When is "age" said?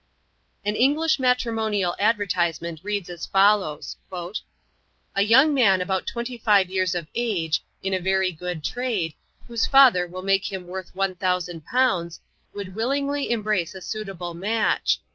7.13-7.63